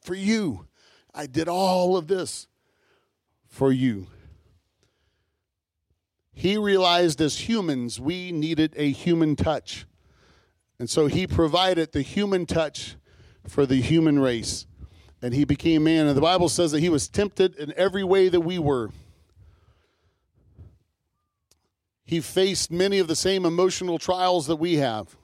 For 0.00 0.16
you, 0.16 0.66
I 1.14 1.26
did 1.26 1.46
all 1.46 1.96
of 1.96 2.08
this 2.08 2.48
for 3.46 3.70
you. 3.70 4.08
He 6.34 6.56
realized 6.58 7.20
as 7.20 7.48
humans, 7.48 8.00
we 8.00 8.32
needed 8.32 8.74
a 8.76 8.90
human 8.90 9.36
touch. 9.36 9.86
And 10.78 10.90
so 10.90 11.06
he 11.06 11.26
provided 11.26 11.92
the 11.92 12.02
human 12.02 12.44
touch 12.46 12.96
for 13.46 13.64
the 13.66 13.80
human 13.80 14.18
race. 14.18 14.66
And 15.22 15.32
he 15.32 15.44
became 15.44 15.84
man. 15.84 16.06
And 16.06 16.16
the 16.16 16.20
Bible 16.20 16.48
says 16.48 16.72
that 16.72 16.80
he 16.80 16.88
was 16.88 17.08
tempted 17.08 17.56
in 17.56 17.72
every 17.76 18.04
way 18.04 18.28
that 18.28 18.40
we 18.40 18.58
were 18.58 18.90
he 22.04 22.20
faced 22.20 22.70
many 22.70 22.98
of 22.98 23.08
the 23.08 23.16
same 23.16 23.46
emotional 23.46 23.98
trials 23.98 24.46
that 24.46 24.56
we 24.56 24.74
have. 24.76 25.16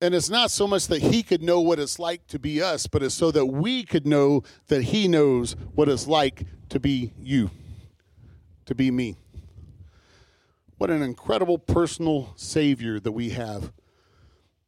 And 0.00 0.14
it's 0.14 0.28
not 0.28 0.50
so 0.50 0.66
much 0.66 0.88
that 0.88 1.00
he 1.00 1.22
could 1.22 1.42
know 1.42 1.60
what 1.60 1.78
it's 1.78 1.98
like 1.98 2.26
to 2.26 2.38
be 2.38 2.60
us, 2.60 2.86
but 2.86 3.02
it's 3.02 3.14
so 3.14 3.30
that 3.30 3.46
we 3.46 3.84
could 3.84 4.06
know 4.06 4.42
that 4.66 4.82
he 4.82 5.08
knows 5.08 5.56
what 5.74 5.88
it's 5.88 6.06
like 6.06 6.44
to 6.68 6.78
be 6.78 7.14
you, 7.18 7.50
to 8.66 8.74
be 8.74 8.90
me. 8.90 9.16
What 10.78 10.90
an 10.90 11.02
incredible 11.02 11.58
personal 11.58 12.32
Savior 12.36 12.98
that 13.00 13.12
we 13.12 13.30
have. 13.30 13.72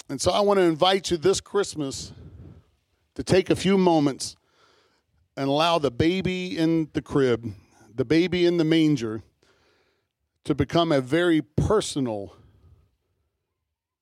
And 0.08 0.20
so 0.20 0.30
I 0.30 0.40
want 0.40 0.58
to 0.58 0.64
invite 0.64 1.10
you 1.10 1.16
this 1.16 1.40
Christmas 1.40 2.12
to 3.16 3.24
take 3.24 3.50
a 3.50 3.56
few 3.56 3.76
moments 3.76 4.36
and 5.36 5.48
allow 5.48 5.78
the 5.78 5.90
baby 5.90 6.56
in 6.56 6.88
the 6.92 7.02
crib, 7.02 7.52
the 7.94 8.04
baby 8.04 8.46
in 8.46 8.56
the 8.56 8.64
manger, 8.64 9.22
to 10.44 10.54
become 10.54 10.92
a 10.92 11.00
very 11.00 11.42
personal 11.42 12.36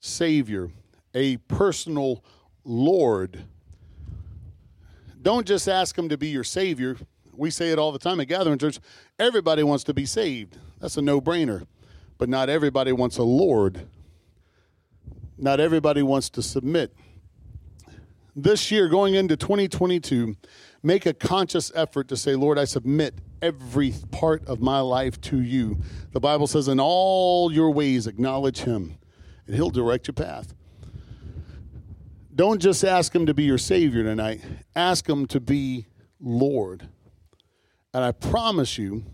Savior, 0.00 0.70
a 1.14 1.38
personal 1.38 2.22
Lord. 2.64 3.44
Don't 5.22 5.46
just 5.46 5.68
ask 5.68 5.96
Him 5.96 6.10
to 6.10 6.18
be 6.18 6.28
your 6.28 6.44
Savior. 6.44 6.98
We 7.36 7.50
say 7.50 7.70
it 7.70 7.78
all 7.78 7.92
the 7.92 7.98
time 7.98 8.20
at 8.20 8.28
Gathering 8.28 8.58
Church. 8.58 8.78
Everybody 9.18 9.62
wants 9.62 9.84
to 9.84 9.94
be 9.94 10.06
saved. 10.06 10.56
That's 10.80 10.96
a 10.96 11.02
no 11.02 11.20
brainer. 11.20 11.66
But 12.18 12.28
not 12.28 12.48
everybody 12.48 12.92
wants 12.92 13.18
a 13.18 13.22
Lord. 13.22 13.86
Not 15.36 15.60
everybody 15.60 16.02
wants 16.02 16.30
to 16.30 16.42
submit. 16.42 16.94
This 18.36 18.70
year, 18.70 18.88
going 18.88 19.14
into 19.14 19.36
2022, 19.36 20.36
make 20.82 21.06
a 21.06 21.14
conscious 21.14 21.70
effort 21.74 22.08
to 22.08 22.16
say, 22.16 22.34
Lord, 22.34 22.58
I 22.58 22.64
submit 22.64 23.14
every 23.40 23.94
part 24.10 24.44
of 24.46 24.60
my 24.60 24.80
life 24.80 25.20
to 25.22 25.40
you. 25.40 25.78
The 26.12 26.20
Bible 26.20 26.46
says, 26.46 26.66
in 26.66 26.80
all 26.80 27.52
your 27.52 27.70
ways, 27.70 28.06
acknowledge 28.06 28.60
him, 28.60 28.98
and 29.46 29.54
he'll 29.54 29.70
direct 29.70 30.08
your 30.08 30.14
path. 30.14 30.54
Don't 32.34 32.60
just 32.60 32.82
ask 32.84 33.14
him 33.14 33.26
to 33.26 33.34
be 33.34 33.44
your 33.44 33.58
Savior 33.58 34.02
tonight, 34.02 34.40
ask 34.74 35.08
him 35.08 35.26
to 35.26 35.38
be 35.38 35.86
Lord. 36.20 36.88
And 37.94 38.04
I 38.04 38.12
promise 38.12 38.76
you, 38.76 39.04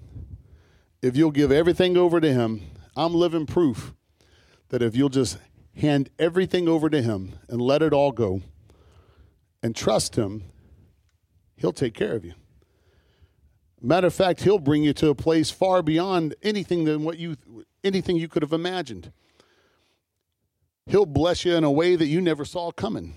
if 1.00 1.16
you'll 1.16 1.30
give 1.30 1.52
everything 1.52 1.96
over 1.96 2.20
to 2.20 2.32
him, 2.32 2.62
I'm 2.96 3.14
living 3.14 3.46
proof 3.46 3.94
that 4.70 4.82
if 4.82 4.96
you'll 4.96 5.08
just 5.10 5.38
hand 5.76 6.10
everything 6.18 6.66
over 6.66 6.90
to 6.90 7.00
him 7.00 7.34
and 7.49 7.62
let 7.62 7.82
it 7.82 7.92
all 7.92 8.10
go 8.10 8.42
and 9.62 9.76
trust 9.76 10.16
him, 10.16 10.50
He'll 11.60 11.72
take 11.72 11.92
care 11.92 12.14
of 12.14 12.25
you. 12.25 12.32
Matter 13.82 14.06
of 14.06 14.14
fact, 14.14 14.42
he'll 14.42 14.58
bring 14.58 14.82
you 14.82 14.94
to 14.94 15.10
a 15.10 15.14
place 15.14 15.50
far 15.50 15.82
beyond 15.82 16.34
anything 16.42 16.84
than 16.84 17.04
what 17.04 17.18
you 17.18 17.37
anything 17.84 18.16
you 18.16 18.28
could 18.28 18.42
have 18.42 18.52
imagined. 18.52 19.12
He'll 20.87 21.06
bless 21.06 21.44
you 21.44 21.54
in 21.54 21.64
a 21.64 21.70
way 21.70 21.96
that 21.96 22.06
you 22.06 22.20
never 22.20 22.44
saw 22.44 22.70
coming. 22.72 23.14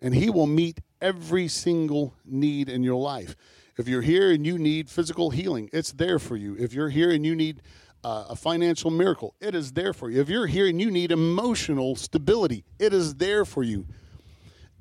And 0.00 0.14
he 0.14 0.28
will 0.28 0.46
meet 0.46 0.80
every 1.00 1.48
single 1.48 2.14
need 2.24 2.68
in 2.68 2.82
your 2.82 3.00
life. 3.00 3.36
If 3.76 3.88
you're 3.88 4.02
here 4.02 4.30
and 4.30 4.46
you 4.46 4.58
need 4.58 4.88
physical 4.88 5.30
healing, 5.30 5.68
it's 5.72 5.92
there 5.92 6.18
for 6.18 6.36
you. 6.36 6.56
If 6.58 6.72
you're 6.72 6.90
here 6.90 7.10
and 7.10 7.26
you 7.26 7.34
need 7.34 7.60
uh, 8.04 8.26
a 8.30 8.36
financial 8.36 8.90
miracle, 8.90 9.34
it 9.40 9.54
is 9.54 9.72
there 9.72 9.92
for 9.92 10.10
you. 10.10 10.20
If 10.20 10.28
you're 10.28 10.46
here 10.46 10.68
and 10.68 10.80
you 10.80 10.90
need 10.90 11.10
emotional 11.10 11.96
stability, 11.96 12.64
it 12.78 12.92
is 12.92 13.16
there 13.16 13.44
for 13.44 13.62
you. 13.62 13.86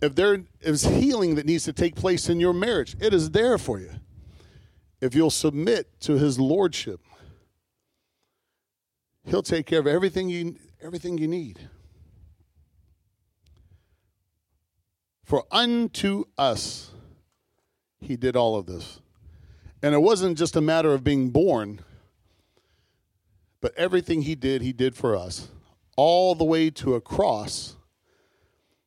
If 0.02 0.16
there 0.16 0.44
is 0.62 0.84
healing 0.84 1.36
that 1.36 1.46
needs 1.46 1.64
to 1.64 1.74
take 1.74 1.96
place 1.96 2.30
in 2.30 2.40
your 2.40 2.54
marriage, 2.54 2.96
it 3.00 3.14
is 3.14 3.32
there 3.32 3.58
for 3.58 3.80
you. 3.80 3.92
If 5.02 5.16
you'll 5.16 5.32
submit 5.32 6.00
to 6.02 6.18
his 6.18 6.40
lordship, 6.40 7.00
he'll 9.26 9.42
take 9.42 9.66
care 9.66 9.80
of 9.80 9.88
everything 9.88 10.30
you 10.30 10.58
everything 10.82 11.18
you 11.18 11.28
need. 11.28 11.60
For 15.24 15.46
unto 15.52 16.26
us 16.38 16.93
he 18.04 18.16
did 18.16 18.36
all 18.36 18.56
of 18.56 18.66
this. 18.66 19.00
And 19.82 19.94
it 19.94 20.00
wasn't 20.00 20.38
just 20.38 20.56
a 20.56 20.62
matter 20.62 20.94
of 20.94 21.04
being 21.04 21.30
born, 21.30 21.82
but 23.62 23.74
everything 23.78 24.22
he 24.22 24.36
did, 24.36 24.62
he 24.62 24.74
did 24.74 24.96
for 24.96 25.16
us, 25.16 25.50
all 25.96 26.36
the 26.36 26.44
way 26.44 26.70
to 26.70 26.96
a 26.96 27.02
cross 27.02 27.76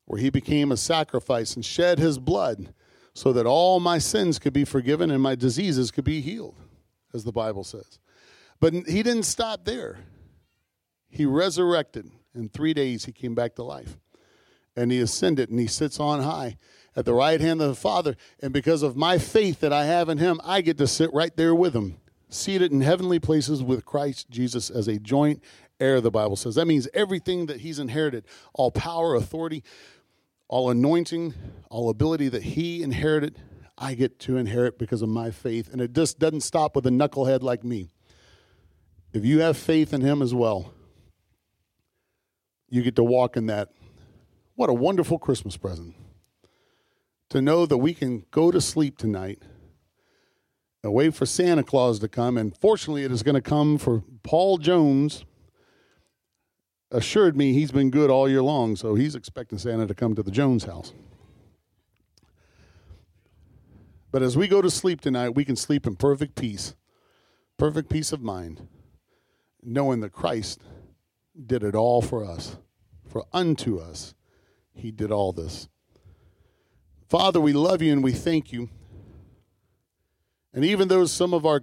where 0.07 0.21
he 0.21 0.31
became 0.31 0.73
a 0.73 0.77
sacrifice 0.77 1.55
and 1.55 1.65
shed 1.65 1.99
his 1.99 2.19
blood 2.19 2.73
so 3.13 3.33
that 3.33 3.47
all 3.47 3.81
my 3.81 3.99
sins 3.99 4.39
could 4.39 4.53
be 4.53 4.65
forgiven 4.65 5.11
and 5.11 5.23
my 5.23 5.35
diseases 5.35 5.91
could 5.91 6.05
be 6.05 6.21
healed, 6.21 6.57
as 7.13 7.25
the 7.25 7.33
Bible 7.33 7.65
says. 7.65 7.99
But 8.61 8.73
he 8.73 9.03
didn't 9.03 9.25
stop 9.25 9.65
there. 9.65 9.99
He 11.09 11.27
resurrected. 11.27 12.11
In 12.35 12.49
three 12.49 12.75
days, 12.75 13.07
he 13.07 13.13
came 13.13 13.35
back 13.35 13.55
to 13.57 13.63
life. 13.63 13.99
And 14.77 14.93
he 14.93 15.01
ascended 15.01 15.49
and 15.49 15.59
he 15.59 15.67
sits 15.67 15.99
on 15.99 16.23
high 16.23 16.59
at 16.97 17.05
the 17.05 17.15
right 17.15 17.41
hand 17.41 17.61
of 17.61 17.69
the 17.69 17.75
Father. 17.75 18.17
And 18.41 18.53
because 18.53 18.83
of 18.83 18.97
my 18.97 19.19
faith 19.19 19.61
that 19.61 19.73
I 19.73 19.85
have 19.85 20.09
in 20.09 20.19
him, 20.19 20.41
I 20.43 20.63
get 20.63 20.79
to 20.79 20.87
sit 20.87 21.13
right 21.13 21.37
there 21.37 21.55
with 21.55 21.77
him, 21.77 21.99
seated 22.29 22.73
in 22.73 22.81
heavenly 22.81 23.21
places 23.21 23.63
with 23.63 23.85
Christ 23.85 24.31
Jesus 24.31 24.71
as 24.71 24.89
a 24.89 24.99
joint 24.99 25.43
heir, 25.79 26.01
the 26.01 26.11
Bible 26.11 26.37
says. 26.37 26.55
That 26.55 26.67
means 26.67 26.89
everything 26.95 27.47
that 27.47 27.61
he's 27.61 27.79
inherited, 27.79 28.25
all 28.55 28.71
power, 28.71 29.15
authority, 29.15 29.63
all 30.49 30.71
anointing, 30.71 31.35
all 31.71 31.91
ability 31.91 32.29
that 32.31 32.43
he 32.43 32.83
inherited, 32.83 33.39
I 33.77 33.95
get 33.95 34.19
to 34.21 34.39
inherit 34.39 34.79
because 34.79 35.03
of 35.03 35.11
my 35.11 35.31
faith. 35.31 35.71
And 35.71 35.83
it 35.83 35.93
just 35.93 36.19
doesn't 36.19 36.41
stop 36.41 36.75
with 36.75 36.87
a 36.87 36.91
knucklehead 36.91 37.43
like 37.43 37.63
me. 37.63 37.91
If 39.13 39.25
you 39.25 39.41
have 39.41 39.57
faith 39.57 39.93
in 39.93 40.01
him 40.01 40.23
as 40.23 40.35
well, 40.35 40.73
you 42.69 42.83
get 42.83 42.97
to 42.97 43.05
walk 43.05 43.37
in 43.37 43.47
that. 43.47 43.71
What 44.55 44.71
a 44.71 44.75
wonderful 44.75 45.19
Christmas 45.19 45.57
present. 45.57 45.95
To 47.31 47.43
know 47.43 47.67
that 47.67 47.79
we 47.79 47.93
can 47.93 48.25
go 48.31 48.51
to 48.51 48.61
sleep 48.61 48.99
tonight 48.99 49.43
and 50.83 50.93
wait 50.93 51.15
for 51.15 51.27
Santa 51.27 51.65
Claus 51.65 51.99
to 51.99 52.09
come. 52.09 52.39
And 52.39 52.57
fortunately, 52.57 53.03
it 53.03 53.11
is 53.11 53.23
going 53.23 53.35
to 53.35 53.41
come 53.41 53.79
for 53.79 54.05
Paul 54.23 54.59
Jones 54.59 55.25
assured 56.91 57.37
me 57.37 57.53
he's 57.53 57.73
been 57.73 57.91
good 57.91 58.11
all 58.11 58.29
year 58.29 58.43
long, 58.43 58.77
so 58.77 58.95
he's 58.95 59.15
expecting 59.15 59.59
Santa 59.59 59.87
to 59.87 59.95
come 59.95 60.15
to 60.15 60.23
the 60.23 60.31
Jones 60.31 60.65
house. 60.65 60.93
But 64.13 64.23
as 64.23 64.37
we 64.37 64.49
go 64.49 64.63
to 64.63 64.71
sleep 64.71 65.01
tonight, 65.01 65.31
we 65.31 65.45
can 65.45 65.57
sleep 65.57 65.87
in 65.87 65.97
perfect 65.97 66.37
peace, 66.37 66.75
perfect 67.59 67.91
peace 67.91 68.13
of 68.13 68.23
mind, 68.23 68.69
knowing 69.63 70.01
that 70.01 70.13
Christ 70.13 70.63
did 71.45 71.63
it 71.63 71.75
all 71.75 72.01
for 72.01 72.25
us. 72.25 72.57
For 73.05 73.25
unto 73.33 73.79
us, 73.79 74.15
he 74.73 74.91
did 74.91 75.11
all 75.11 75.33
this. 75.33 75.69
Father, 77.09 77.41
we 77.41 77.53
love 77.53 77.83
you 77.83 77.93
and 77.93 78.03
we 78.03 78.13
thank 78.13 78.53
you 78.53 78.69
And 80.53 80.65
even 80.65 80.89
though 80.89 81.05
some 81.07 81.35
of 81.35 81.47
our 81.47 81.63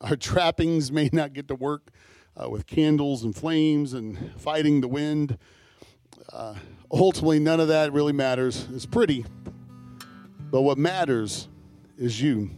our 0.00 0.16
trappings 0.16 0.92
may 0.92 1.10
not 1.12 1.32
get 1.34 1.48
to 1.48 1.54
work 1.54 1.90
uh, 2.36 2.48
with 2.50 2.66
candles 2.66 3.24
and 3.24 3.34
flames 3.34 3.92
and 3.92 4.32
fighting 4.40 4.80
the 4.80 4.88
wind, 4.88 5.38
uh, 6.32 6.54
ultimately 6.92 7.38
none 7.40 7.60
of 7.60 7.68
that 7.68 7.92
really 7.92 8.12
matters. 8.12 8.66
It's 8.72 8.86
pretty, 8.86 9.24
but 10.50 10.62
what 10.62 10.78
matters 10.78 11.48
is 11.98 12.20
you. 12.20 12.50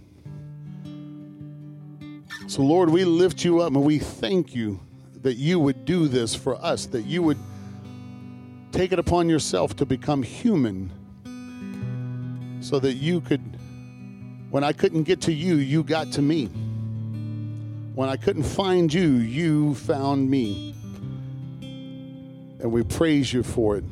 So, 2.49 2.63
Lord, 2.63 2.91
we 2.91 3.05
lift 3.05 3.45
you 3.45 3.61
up 3.61 3.75
and 3.75 3.85
we 3.85 3.99
thank 3.99 4.55
you 4.55 4.81
that 5.23 5.35
you 5.35 5.59
would 5.59 5.85
do 5.85 6.09
this 6.09 6.35
for 6.35 6.57
us, 6.57 6.87
that 6.87 7.03
you 7.03 7.23
would 7.23 7.39
take 8.73 8.93
it 8.93 8.99
upon 8.99 9.29
yourself 9.29 9.77
to 9.77 9.87
become 9.87 10.23
human 10.23 10.93
so 12.67 12.81
that 12.81 12.95
you 12.95 13.21
could, 13.21 13.41
when 14.51 14.65
I 14.65 14.73
couldn't 14.73 15.05
get 15.05 15.21
to 15.23 15.33
you, 15.33 15.57
you 15.57 15.85
got 15.85 16.11
to 16.13 16.23
me. 16.23 16.47
When 17.95 18.09
I 18.09 18.17
couldn't 18.17 18.43
find 18.43 18.93
you, 18.93 19.07
you 19.19 19.75
found 19.77 20.29
me. 20.29 20.75
And 22.61 22.73
we 22.73 22.83
praise 22.83 23.33
you 23.33 23.45
for 23.45 23.77
it. 23.77 23.85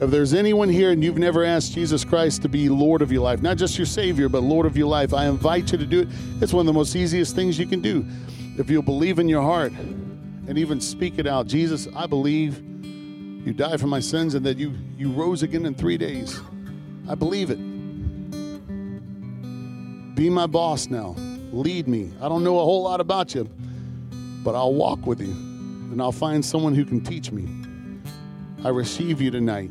If 0.00 0.10
there's 0.10 0.34
anyone 0.34 0.68
here 0.68 0.90
and 0.90 1.02
you've 1.04 1.18
never 1.18 1.44
asked 1.44 1.72
Jesus 1.72 2.04
Christ 2.04 2.42
to 2.42 2.48
be 2.48 2.68
Lord 2.68 3.00
of 3.00 3.12
your 3.12 3.22
life, 3.22 3.42
not 3.42 3.56
just 3.58 3.78
your 3.78 3.86
Savior, 3.86 4.28
but 4.28 4.42
Lord 4.42 4.66
of 4.66 4.76
your 4.76 4.88
life, 4.88 5.14
I 5.14 5.26
invite 5.26 5.70
you 5.70 5.78
to 5.78 5.86
do 5.86 6.00
it. 6.00 6.08
It's 6.42 6.52
one 6.52 6.62
of 6.62 6.66
the 6.66 6.78
most 6.78 6.96
easiest 6.96 7.36
things 7.36 7.58
you 7.58 7.66
can 7.66 7.80
do. 7.80 8.04
If 8.58 8.68
you'll 8.68 8.82
believe 8.82 9.20
in 9.20 9.28
your 9.28 9.42
heart 9.42 9.72
and 9.72 10.58
even 10.58 10.80
speak 10.80 11.18
it 11.18 11.28
out 11.28 11.46
Jesus, 11.46 11.86
I 11.94 12.06
believe 12.06 12.60
you 13.46 13.52
died 13.52 13.80
for 13.80 13.86
my 13.86 14.00
sins 14.00 14.34
and 14.34 14.44
that 14.44 14.58
you, 14.58 14.74
you 14.98 15.12
rose 15.12 15.44
again 15.44 15.64
in 15.64 15.74
three 15.74 15.96
days. 15.96 16.40
I 17.08 17.14
believe 17.14 17.50
it. 17.50 17.58
Be 20.16 20.30
my 20.30 20.46
boss 20.46 20.88
now. 20.88 21.14
Lead 21.52 21.86
me. 21.86 22.10
I 22.22 22.28
don't 22.30 22.42
know 22.42 22.58
a 22.58 22.64
whole 22.64 22.82
lot 22.82 23.02
about 23.02 23.34
you, 23.34 23.44
but 24.42 24.54
I'll 24.54 24.72
walk 24.72 25.06
with 25.06 25.20
you 25.20 25.30
and 25.30 26.00
I'll 26.00 26.10
find 26.10 26.42
someone 26.42 26.74
who 26.74 26.86
can 26.86 27.02
teach 27.02 27.30
me. 27.30 27.46
I 28.64 28.70
receive 28.70 29.20
you 29.20 29.30
tonight. 29.30 29.70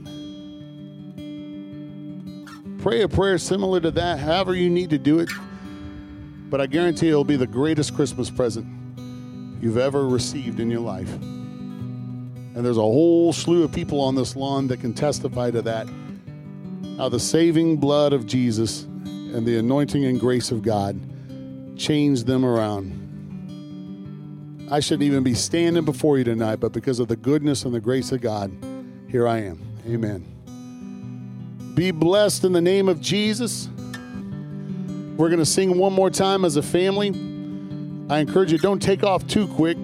Pray 2.79 3.01
a 3.01 3.07
prayer 3.09 3.39
similar 3.39 3.79
to 3.79 3.89
that, 3.89 4.19
however 4.19 4.53
you 4.53 4.69
need 4.69 4.91
to 4.91 4.99
do 4.99 5.17
it. 5.17 5.29
But 6.51 6.61
I 6.61 6.67
guarantee 6.67 7.09
it'll 7.09 7.23
be 7.23 7.37
the 7.37 7.47
greatest 7.47 7.95
Christmas 7.95 8.29
present 8.29 8.67
you've 9.61 9.79
ever 9.79 10.07
received 10.07 10.59
in 10.59 10.69
your 10.69 10.81
life. 10.81 11.11
And 11.15 12.63
there's 12.63 12.77
a 12.77 12.81
whole 12.81 13.33
slew 13.33 13.63
of 13.63 13.71
people 13.71 13.99
on 13.99 14.13
this 14.13 14.35
lawn 14.35 14.67
that 14.67 14.79
can 14.79 14.93
testify 14.93 15.49
to 15.49 15.63
that. 15.63 15.87
How 16.97 17.09
the 17.09 17.19
saving 17.19 17.77
blood 17.77 18.13
of 18.13 18.27
Jesus 18.27 18.85
and 19.34 19.46
the 19.46 19.58
anointing 19.58 20.05
and 20.05 20.20
grace 20.20 20.51
of 20.51 20.62
God 20.62 21.00
changed 21.77 22.25
them 22.25 22.46
around. 22.46 23.01
I 24.72 24.79
shouldn't 24.79 25.03
even 25.03 25.24
be 25.24 25.34
standing 25.34 25.86
before 25.86 26.17
you 26.17 26.24
tonight, 26.24 26.60
but 26.60 26.72
because 26.72 27.00
of 27.00 27.08
the 27.08 27.15
goodness 27.15 27.65
and 27.65 27.74
the 27.74 27.79
grace 27.79 28.12
of 28.12 28.22
God, 28.22 28.51
here 29.08 29.27
I 29.27 29.39
am. 29.39 29.62
Amen. 29.88 30.25
Be 31.75 31.91
blessed 31.91 32.46
in 32.46 32.53
the 32.53 32.62
name 32.62 32.89
of 32.89 33.00
Jesus. 33.01 33.70
We're 35.17 35.29
going 35.29 35.39
to 35.39 35.46
sing 35.46 35.77
one 35.77 35.94
more 35.94 36.10
time 36.10 36.44
as 36.46 36.55
a 36.55 36.63
family. 36.63 37.10
I 38.10 38.20
encourage 38.20 38.51
you, 38.51 38.58
don't 38.58 38.82
take 38.82 39.03
off 39.03 39.27
too 39.27 39.48
quick. 39.48 39.77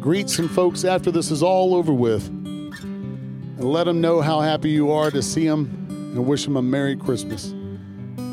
Greet 0.00 0.28
some 0.28 0.48
folks 0.48 0.84
after 0.84 1.10
this 1.10 1.30
is 1.30 1.42
all 1.42 1.74
over 1.74 1.92
with. 1.92 2.26
And 2.28 3.64
let 3.64 3.84
them 3.84 4.00
know 4.00 4.20
how 4.20 4.40
happy 4.40 4.70
you 4.70 4.90
are 4.92 5.10
to 5.10 5.22
see 5.22 5.46
them 5.46 5.86
and 5.90 6.26
wish 6.26 6.44
them 6.44 6.56
a 6.56 6.62
Merry 6.62 6.96
Christmas. 6.96 7.54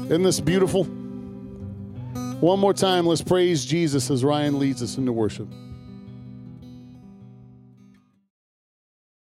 Isn't 0.05 0.23
this 0.23 0.39
beautiful? 0.39 0.83
One 0.83 2.59
more 2.59 2.73
time, 2.73 3.05
let's 3.05 3.21
praise 3.21 3.63
Jesus 3.65 4.11
as 4.11 4.23
Ryan 4.23 4.59
leads 4.59 4.83
us 4.83 4.97
into 4.97 5.13
worship. 5.13 5.47